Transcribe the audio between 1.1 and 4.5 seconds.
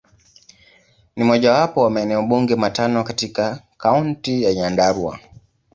Ni mojawapo wa maeneo bunge matano katika Kaunti